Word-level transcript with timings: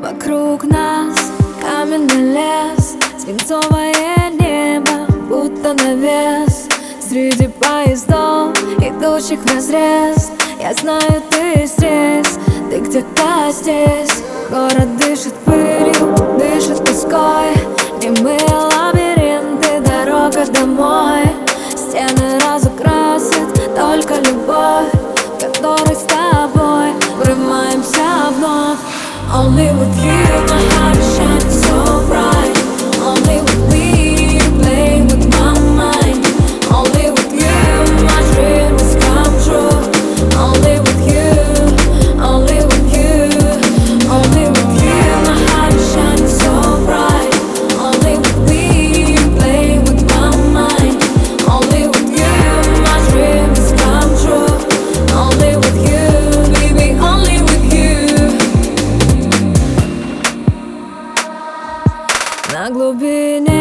Вокруг 0.00 0.62
нас 0.70 1.32
каменный 1.60 2.32
лес 2.32 2.96
Свинцовое 3.18 4.30
небо, 4.38 5.12
будто 5.28 5.74
навес 5.74 6.68
Среди 7.00 7.48
поездов, 7.48 8.56
идущих 8.78 9.40
в 9.40 9.54
разрез 9.56 10.30
Я 10.60 10.72
знаю, 10.74 11.20
ты 11.30 11.66
здесь, 11.66 12.38
ты 12.70 12.78
где-то 12.78 13.50
здесь 13.50 14.22
Город 14.50 14.96
дышит 14.98 15.32
пылью, 15.44 15.92
дышит 16.36 16.84
тоской. 16.84 17.54
Немые 18.02 18.40
лабиринты, 18.48 19.78
дорога 19.78 20.44
домой. 20.52 21.22
Стены 21.70 22.40
разукрасит 22.40 23.54
только 23.76 24.14
любовь 24.16 24.90
Которой 25.38 25.94
с 25.94 26.02
тобой. 26.02 26.90
Врываемся 27.18 28.32
вновь. 28.36 28.78
Only 29.32 29.70
with 29.70 29.96
you 30.04 30.49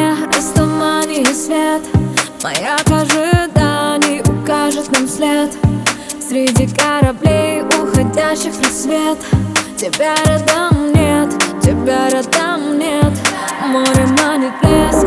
глубине 0.10 0.28
растуманит 0.28 1.36
свет 1.36 1.82
Маяк 2.44 2.90
ожиданий 2.90 4.22
укажет 4.22 4.92
нам 4.92 5.08
след. 5.08 5.52
Среди 6.28 6.68
кораблей, 6.68 7.64
уходящих 7.64 8.54
в 8.54 8.62
рассвет 8.64 9.18
Тебя 9.78 10.16
рядом 10.26 10.94
нет, 10.94 11.30
тебя 11.62 12.10
рядом 12.10 12.78
нет. 12.78 13.14
Море 13.68 14.06
манит 14.24 14.52
блеском, 14.62 14.99